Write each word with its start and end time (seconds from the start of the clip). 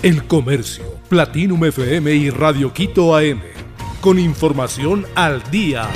El 0.00 0.28
Comercio, 0.28 0.84
Platinum 1.08 1.64
FM 1.64 2.14
y 2.14 2.30
Radio 2.30 2.72
Quito 2.72 3.16
AM. 3.16 3.40
Con 4.00 4.20
información 4.20 5.04
al 5.16 5.42
día. 5.50 5.88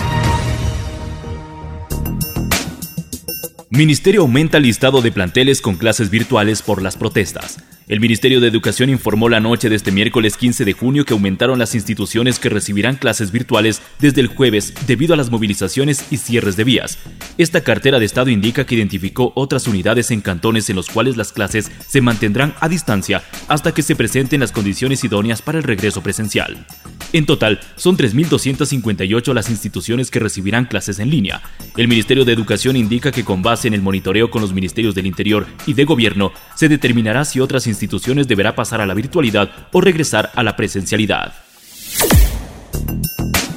Ministerio 3.71 4.23
aumenta 4.23 4.59
listado 4.59 5.03
de 5.03 5.13
planteles 5.13 5.61
con 5.61 5.77
clases 5.77 6.11
virtuales 6.11 6.63
por 6.63 6.83
las 6.83 6.97
protestas. 6.97 7.63
El 7.93 8.01
Ministerio 8.01 8.41
de 8.41 8.49
Educación 8.49 8.89
informó 8.89 9.29
la 9.29 9.39
noche 9.39 9.69
de 9.69 9.77
este 9.77 9.93
miércoles 9.93 10.39
15 10.39 10.65
de 10.65 10.73
junio 10.73 11.05
que 11.05 11.13
aumentaron 11.13 11.59
las 11.59 11.75
instituciones 11.75 12.39
que 12.39 12.49
recibirán 12.49 12.97
clases 12.97 13.33
virtuales 13.33 13.83
desde 13.99 14.23
el 14.23 14.29
jueves 14.29 14.73
debido 14.87 15.13
a 15.13 15.19
las 15.19 15.31
movilizaciones 15.31 16.07
y 16.11 16.17
cierres 16.17 16.57
de 16.57 16.65
vías. 16.65 16.97
Esta 17.37 17.61
cartera 17.61 17.99
de 17.99 18.07
Estado 18.07 18.31
indica 18.31 18.65
que 18.65 18.77
identificó 18.77 19.35
otras 19.35 19.69
unidades 19.69 20.11
en 20.11 20.23
cantones 20.23 20.71
en 20.71 20.77
los 20.77 20.89
cuales 20.89 21.19
las 21.19 21.33
clases 21.33 21.71
se 21.87 22.01
mantendrán 22.01 22.55
a 22.61 22.71
distancia 22.71 23.25
hasta 23.47 23.75
que 23.75 23.83
se 23.83 23.95
presenten 23.95 24.41
las 24.41 24.53
condiciones 24.53 25.05
idóneas 25.05 25.43
para 25.43 25.59
el 25.59 25.65
regreso 25.65 26.03
presencial. 26.03 26.67
En 27.13 27.27
total, 27.27 27.61
son 27.77 27.99
3.258 27.99 29.35
las 29.35 29.51
instituciones 29.51 30.11
que 30.11 30.19
recibirán 30.19 30.65
clases 30.65 30.99
en 30.99 31.11
línea. 31.11 31.43
El 31.77 31.87
Ministerio 31.87 32.25
de 32.25 32.33
Educación 32.33 32.75
indica 32.75 33.13
que 33.13 33.25
con 33.25 33.43
base 33.43 33.69
en 33.69 33.75
el 33.75 33.83
monitoreo 33.83 34.31
con 34.31 34.41
los 34.41 34.55
ministerios 34.55 34.95
del 34.95 35.07
Interior 35.07 35.47
y 35.67 35.75
de 35.75 35.85
Gobierno, 35.85 36.33
se 36.57 36.69
determinará 36.69 37.27
si 37.27 37.41
otras 37.41 37.67
instituciones 37.67 38.29
deberá 38.29 38.55
pasar 38.55 38.81
a 38.81 38.87
la 38.87 38.95
virtualidad 38.95 39.51
o 39.73 39.81
regresar 39.83 40.31
a 40.35 40.43
la 40.43 40.57
presencialidad. 40.57 41.35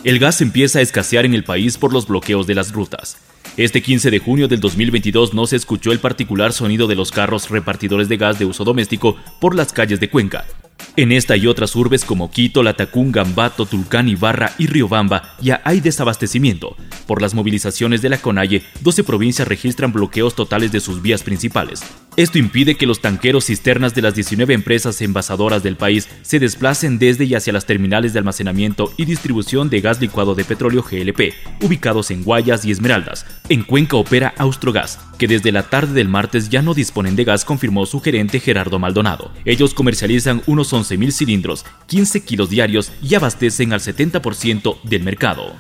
El 0.04 0.20
gas 0.20 0.41
empieza 0.41 0.80
a 0.80 0.82
escasear 0.82 1.26
en 1.26 1.34
el 1.34 1.46
país 1.46 1.77
por 1.77 1.94
los 1.94 2.08
bloqueos 2.08 2.46
de 2.48 2.55
las 2.55 2.74
rutas. 2.74 3.18
Este 3.58 3.82
15 3.82 4.12
de 4.12 4.20
junio 4.20 4.49
del 4.49 4.60
2022 4.60 5.34
no 5.34 5.48
se 5.48 5.55
escuchó 5.55 5.94
el 5.94 5.99
particular 5.99 6.52
sonido 6.52 6.88
de 6.88 6.96
los 6.96 7.10
carros 7.12 7.49
repartidores 7.49 8.10
de 8.10 8.18
gas 8.18 8.38
de 8.38 8.44
uso 8.44 8.66
doméstico 8.66 9.16
por 9.40 9.55
las 9.55 9.72
calles 9.72 10.02
de 10.02 10.10
Cuenca, 10.10 10.46
en 10.95 11.12
esta 11.12 11.35
y 11.38 11.48
otras 11.48 11.75
urbes 11.75 12.05
como 12.05 12.31
Quito, 12.31 12.63
Latacún, 12.63 13.12
Gambato, 13.12 13.65
Tulcán, 13.65 14.07
Ibarra 14.07 14.54
y 14.57 14.68
Riobamba 14.68 15.35
ya 15.41 15.62
hay 15.63 15.82
desabastecimiento. 15.82 16.76
Por 17.07 17.21
las 17.21 17.34
movilizaciones 17.34 18.01
de 18.01 18.10
la 18.10 18.18
CONAIE, 18.18 18.63
12 18.82 19.04
provincias 19.04 19.48
registran 19.48 19.91
bloqueos 19.91 20.35
totales 20.35 20.71
de 20.71 20.79
sus 20.79 21.01
vías 21.01 21.23
principales. 21.23 21.84
Esto 22.18 22.37
impide 22.40 22.76
que 22.76 22.85
los 22.85 23.01
tanqueros 23.01 23.45
cisternas 23.45 23.93
de 23.93 24.01
las 24.01 24.15
19 24.15 24.54
empresas 24.54 25.01
envasadoras 25.01 25.63
del 25.63 25.76
país 25.76 26.07
se 26.21 26.40
desplacen 26.40 26.98
desde 26.98 27.26
y 27.26 27.35
hacia 27.35 27.51
las 27.51 27.65
terminales 27.65 28.13
de 28.13 28.20
almacenamiento 28.20 28.93
y 28.95 29.04
distribución 29.04 29.70
de 29.70 29.82
gas 29.82 29.99
licuado 29.99 30.34
de 30.34 30.45
petróleo 30.45 30.82
GLP, 30.82 31.34
ubicados 31.62 32.12
en 32.12 32.23
Guayas 32.23 32.63
y 32.63 32.71
Esmeraldas. 32.71 33.26
En 33.49 33.63
Cuenca 33.63 33.98
opera 33.98 34.34
Austrogas, 34.38 34.98
que 35.17 35.27
desde 35.27 35.51
la 35.51 35.63
tarde 35.63 35.93
del 35.93 36.07
martes 36.07 36.49
ya 36.49 36.62
no 36.62 36.73
disponen 36.73 37.17
de 37.17 37.26
gas, 37.26 37.43
confirmó 37.43 37.85
su 37.85 37.99
gerente 37.99 38.40
Gerardo 38.40 38.79
Maldonado. 38.79 39.32
Ellos 39.43 39.73
comercializan 39.73 40.41
unos 40.45 40.67
11.000 40.76 41.12
cilindros, 41.12 41.65
15 41.87 42.23
kilos 42.23 42.49
diarios 42.49 42.91
y 43.01 43.15
abastecen 43.15 43.73
al 43.73 43.79
70% 43.79 44.82
del 44.84 45.04
mercado. 45.04 45.55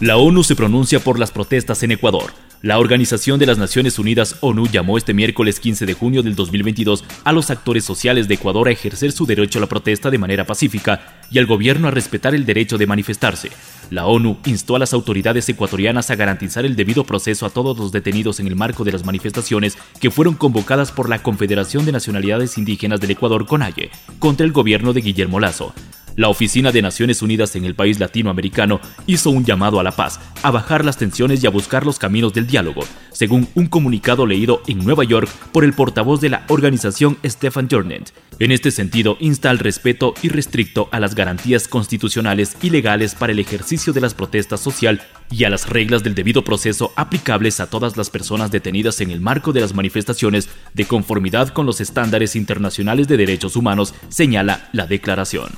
La 0.00 0.16
ONU 0.16 0.44
se 0.44 0.54
pronuncia 0.54 1.00
por 1.00 1.18
las 1.18 1.32
protestas 1.32 1.82
en 1.82 1.90
Ecuador. 1.90 2.32
La 2.62 2.78
Organización 2.78 3.38
de 3.38 3.46
las 3.46 3.58
Naciones 3.58 3.98
Unidas 3.98 4.36
ONU 4.40 4.66
llamó 4.66 4.96
este 4.96 5.14
miércoles 5.14 5.60
15 5.60 5.86
de 5.86 5.94
junio 5.94 6.22
del 6.22 6.34
2022 6.34 7.04
a 7.24 7.32
los 7.32 7.50
actores 7.50 7.84
sociales 7.84 8.28
de 8.28 8.34
Ecuador 8.34 8.68
a 8.68 8.72
ejercer 8.72 9.12
su 9.12 9.26
derecho 9.26 9.58
a 9.58 9.62
la 9.62 9.68
protesta 9.68 10.10
de 10.10 10.18
manera 10.18 10.44
pacífica 10.44 11.20
y 11.30 11.38
al 11.38 11.46
gobierno 11.46 11.88
a 11.88 11.90
respetar 11.92 12.34
el 12.34 12.46
derecho 12.46 12.78
de 12.78 12.86
manifestarse. 12.86 13.50
La 13.90 14.06
ONU 14.06 14.36
instó 14.44 14.76
a 14.76 14.78
las 14.78 14.92
autoridades 14.92 15.48
ecuatorianas 15.48 16.10
a 16.10 16.16
garantizar 16.16 16.66
el 16.66 16.76
debido 16.76 17.04
proceso 17.04 17.46
a 17.46 17.50
todos 17.50 17.78
los 17.78 17.92
detenidos 17.92 18.38
en 18.40 18.46
el 18.46 18.56
marco 18.56 18.84
de 18.84 18.92
las 18.92 19.04
manifestaciones 19.04 19.78
que 20.00 20.10
fueron 20.10 20.34
convocadas 20.34 20.92
por 20.92 21.08
la 21.08 21.22
Confederación 21.22 21.86
de 21.86 21.92
Nacionalidades 21.92 22.58
Indígenas 22.58 23.00
del 23.00 23.12
Ecuador, 23.12 23.46
CONAIE, 23.46 23.90
contra 24.18 24.44
el 24.44 24.52
gobierno 24.52 24.92
de 24.92 25.00
Guillermo 25.00 25.40
Lazo. 25.40 25.72
La 26.18 26.28
Oficina 26.28 26.72
de 26.72 26.82
Naciones 26.82 27.22
Unidas 27.22 27.54
en 27.54 27.64
el 27.64 27.76
país 27.76 28.00
latinoamericano 28.00 28.80
hizo 29.06 29.30
un 29.30 29.44
llamado 29.44 29.78
a 29.78 29.84
la 29.84 29.92
paz, 29.92 30.18
a 30.42 30.50
bajar 30.50 30.84
las 30.84 30.96
tensiones 30.96 31.44
y 31.44 31.46
a 31.46 31.50
buscar 31.50 31.86
los 31.86 32.00
caminos 32.00 32.34
del 32.34 32.48
diálogo, 32.48 32.80
según 33.12 33.46
un 33.54 33.68
comunicado 33.68 34.26
leído 34.26 34.60
en 34.66 34.84
Nueva 34.84 35.04
York 35.04 35.28
por 35.52 35.62
el 35.62 35.74
portavoz 35.74 36.20
de 36.20 36.30
la 36.30 36.44
organización 36.48 37.18
Stefan 37.24 37.68
Jornet. 37.70 38.12
En 38.40 38.50
este 38.50 38.72
sentido, 38.72 39.16
insta 39.20 39.50
al 39.50 39.60
respeto 39.60 40.14
irrestricto 40.22 40.88
a 40.90 40.98
las 40.98 41.14
garantías 41.14 41.68
constitucionales 41.68 42.56
y 42.62 42.70
legales 42.70 43.14
para 43.14 43.30
el 43.32 43.38
ejercicio 43.38 43.92
de 43.92 44.00
las 44.00 44.14
protestas 44.14 44.58
social 44.58 45.00
y 45.30 45.44
a 45.44 45.50
las 45.50 45.68
reglas 45.68 46.02
del 46.02 46.16
debido 46.16 46.42
proceso 46.42 46.92
aplicables 46.96 47.60
a 47.60 47.70
todas 47.70 47.96
las 47.96 48.10
personas 48.10 48.50
detenidas 48.50 49.00
en 49.00 49.12
el 49.12 49.20
marco 49.20 49.52
de 49.52 49.60
las 49.60 49.72
manifestaciones 49.72 50.48
de 50.74 50.84
conformidad 50.84 51.50
con 51.50 51.64
los 51.64 51.80
estándares 51.80 52.34
internacionales 52.34 53.06
de 53.06 53.18
derechos 53.18 53.54
humanos, 53.54 53.94
señala 54.08 54.68
la 54.72 54.88
declaración. 54.88 55.50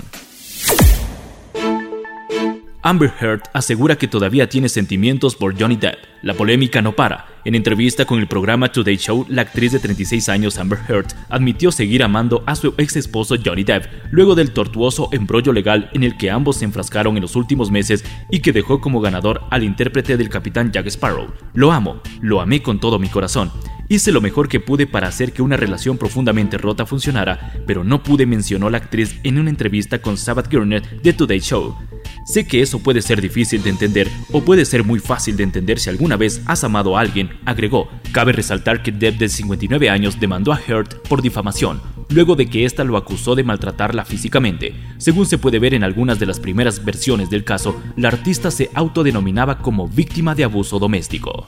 Amber 2.83 3.13
Heard 3.21 3.43
asegura 3.53 3.97
que 3.97 4.09
todavía 4.09 4.49
tiene 4.49 4.71
sentimientos 4.71 5.37
por 5.37 5.59
Johnny 5.59 5.77
Depp. 5.77 5.99
La 6.23 6.33
polémica 6.33 6.81
no 6.81 6.93
para. 6.93 7.27
En 7.45 7.55
entrevista 7.55 8.07
con 8.07 8.21
el 8.21 8.27
programa 8.27 8.73
Today 8.73 8.97
Show, 8.97 9.27
la 9.29 9.43
actriz 9.43 9.73
de 9.73 9.81
36 9.81 10.31
años 10.31 10.59
Amber 10.59 10.79
Heard 10.89 11.09
admitió 11.29 11.73
seguir 11.73 12.03
amando 12.03 12.43
a 12.47 12.57
su 12.57 12.75
ex 12.79 12.97
esposo 12.97 13.37
Johnny 13.45 13.65
Depp 13.65 13.85
luego 14.11 14.35
del 14.35 14.53
tortuoso 14.53 15.11
embrollo 15.13 15.53
legal 15.53 15.91
en 15.93 16.05
el 16.05 16.17
que 16.17 16.31
ambos 16.31 16.57
se 16.57 16.65
enfrascaron 16.65 17.17
en 17.17 17.23
los 17.23 17.37
últimos 17.37 17.71
meses 17.71 18.03
y 18.31 18.41
que 18.41 18.53
dejó 18.53 18.81
como 18.81 19.03
ganador 19.03 19.43
al 19.51 19.63
intérprete 19.63 20.17
del 20.17 20.31
capitán 20.31 20.73
Jack 20.73 20.87
Sparrow. 20.87 21.35
Lo 21.53 21.73
amo, 21.73 22.01
lo 22.23 22.41
amé 22.41 22.63
con 22.63 22.81
todo 22.81 22.99
mi 22.99 23.09
corazón. 23.09 23.53
Hice 23.89 24.11
lo 24.11 24.23
mejor 24.23 24.49
que 24.49 24.61
pude 24.61 24.87
para 24.87 25.09
hacer 25.09 25.33
que 25.33 25.43
una 25.43 25.57
relación 25.59 25.99
profundamente 25.99 26.57
rota 26.57 26.87
funcionara, 26.87 27.53
pero 27.67 27.85
no 27.85 28.03
pude, 28.03 28.25
mencionó 28.25 28.71
la 28.71 28.79
actriz 28.79 29.19
en 29.23 29.39
una 29.39 29.51
entrevista 29.51 30.01
con 30.01 30.17
Sabbath 30.17 30.51
Gurner 30.51 31.03
de 31.03 31.13
Today 31.13 31.41
Show. 31.41 31.90
Sé 32.31 32.47
que 32.47 32.63
eso 32.63 32.79
puede 32.79 33.03
ser 33.03 33.21
difícil 33.21 33.61
de 33.65 33.71
entender 33.71 34.09
o 34.31 34.41
puede 34.43 34.65
ser 34.65 34.85
muy 34.85 35.01
fácil 35.01 35.37
de 35.37 35.43
entender 35.43 35.81
si 35.81 35.91
alguna 35.91 36.17
vez 36.17 36.43
has 36.47 36.63
amado 36.63 36.97
a 36.97 37.01
alguien, 37.01 37.31
agregó. 37.45 37.89
Cabe 38.13 38.31
resaltar 38.31 38.85
que 38.85 38.93
Deb 38.93 39.19
de 39.19 39.29
59 39.29 39.91
años 39.91 40.21
demandó 40.21 40.53
a 40.53 40.61
Heard 40.65 41.03
por 41.09 41.23
difamación, 41.23 41.83
luego 42.09 42.37
de 42.37 42.47
que 42.47 42.65
ésta 42.65 42.85
lo 42.85 42.97
acusó 42.97 43.35
de 43.35 43.43
maltratarla 43.43 44.05
físicamente. 44.05 44.77
Según 44.99 45.27
se 45.27 45.39
puede 45.39 45.59
ver 45.59 45.75
en 45.75 45.83
algunas 45.83 46.21
de 46.21 46.27
las 46.27 46.39
primeras 46.39 46.85
versiones 46.85 47.31
del 47.31 47.43
caso, 47.43 47.83
la 47.97 48.07
artista 48.07 48.53
se 48.53 48.71
autodenominaba 48.75 49.59
como 49.59 49.89
víctima 49.89 50.37
de 50.37 50.45
abuso 50.45 50.79
doméstico. 50.79 51.47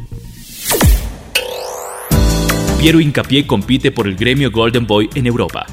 Piero 2.80 2.98
Incapié 2.98 3.46
compite 3.46 3.92
por 3.92 4.08
el 4.08 4.16
gremio 4.16 4.50
Golden 4.50 4.88
Boy 4.88 5.08
en 5.14 5.28
Europa. 5.28 5.64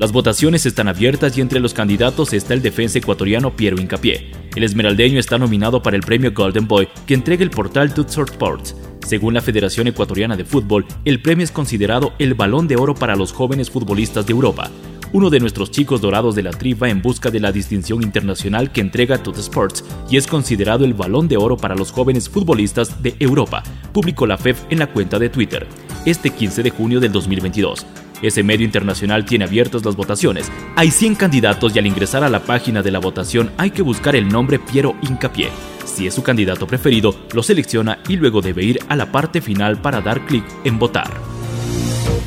Las 0.00 0.12
votaciones 0.12 0.64
están 0.64 0.88
abiertas 0.88 1.36
y 1.36 1.42
entre 1.42 1.60
los 1.60 1.74
candidatos 1.74 2.32
está 2.32 2.54
el 2.54 2.62
defensa 2.62 2.98
ecuatoriano 2.98 3.54
Piero 3.54 3.78
Incapié. 3.78 4.30
El 4.56 4.64
esmeraldeño 4.64 5.20
está 5.20 5.36
nominado 5.36 5.82
para 5.82 5.94
el 5.94 6.02
premio 6.02 6.32
Golden 6.32 6.66
Boy 6.66 6.88
que 7.06 7.12
entrega 7.12 7.42
el 7.42 7.50
portal 7.50 7.92
Tutsort 7.92 8.30
Sports. 8.30 8.74
Según 9.06 9.34
la 9.34 9.42
Federación 9.42 9.88
Ecuatoriana 9.88 10.38
de 10.38 10.46
Fútbol, 10.46 10.86
el 11.04 11.20
premio 11.20 11.44
es 11.44 11.50
considerado 11.50 12.14
el 12.18 12.32
balón 12.32 12.66
de 12.66 12.76
oro 12.76 12.94
para 12.94 13.14
los 13.14 13.30
jóvenes 13.34 13.68
futbolistas 13.68 14.24
de 14.24 14.32
Europa. 14.32 14.70
Uno 15.12 15.28
de 15.28 15.38
nuestros 15.38 15.70
chicos 15.70 16.00
dorados 16.00 16.34
de 16.34 16.44
la 16.44 16.52
tri 16.52 16.72
va 16.72 16.88
en 16.88 17.02
busca 17.02 17.30
de 17.30 17.40
la 17.40 17.52
distinción 17.52 18.02
internacional 18.02 18.72
que 18.72 18.80
entrega 18.80 19.22
Tut 19.22 19.36
Sports 19.36 19.84
y 20.08 20.16
es 20.16 20.26
considerado 20.26 20.86
el 20.86 20.94
balón 20.94 21.28
de 21.28 21.36
oro 21.36 21.58
para 21.58 21.74
los 21.74 21.92
jóvenes 21.92 22.26
futbolistas 22.30 23.02
de 23.02 23.16
Europa, 23.18 23.62
publicó 23.92 24.26
la 24.26 24.38
FEF 24.38 24.62
en 24.70 24.78
la 24.78 24.86
cuenta 24.86 25.18
de 25.18 25.28
Twitter, 25.28 25.66
este 26.06 26.30
15 26.30 26.62
de 26.62 26.70
junio 26.70 27.00
del 27.00 27.12
2022. 27.12 27.84
Ese 28.22 28.42
medio 28.42 28.66
internacional 28.66 29.24
tiene 29.24 29.44
abiertas 29.44 29.84
las 29.84 29.96
votaciones. 29.96 30.50
Hay 30.76 30.90
100 30.90 31.14
candidatos 31.14 31.74
y 31.74 31.78
al 31.78 31.86
ingresar 31.86 32.24
a 32.24 32.28
la 32.28 32.40
página 32.40 32.82
de 32.82 32.90
la 32.90 32.98
votación 32.98 33.50
hay 33.56 33.70
que 33.70 33.82
buscar 33.82 34.16
el 34.16 34.28
nombre 34.28 34.58
Piero 34.58 34.96
Incapié. 35.02 35.48
Si 35.84 36.06
es 36.06 36.14
su 36.14 36.22
candidato 36.22 36.66
preferido, 36.66 37.14
lo 37.32 37.42
selecciona 37.42 37.98
y 38.08 38.16
luego 38.16 38.40
debe 38.40 38.62
ir 38.62 38.80
a 38.88 38.96
la 38.96 39.10
parte 39.10 39.40
final 39.40 39.80
para 39.80 40.00
dar 40.00 40.24
clic 40.26 40.44
en 40.64 40.78
votar. 40.78 41.10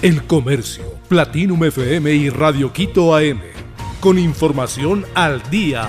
El 0.02 0.24
Comercio, 0.24 0.84
Platinum 1.08 1.64
FM 1.64 2.14
y 2.14 2.30
Radio 2.30 2.74
Quito 2.74 3.16
AM. 3.16 3.40
Con 4.00 4.20
información 4.20 5.06
al 5.16 5.42
día. 5.50 5.88